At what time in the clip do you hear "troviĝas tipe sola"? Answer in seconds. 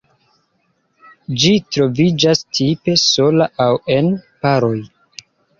1.75-3.49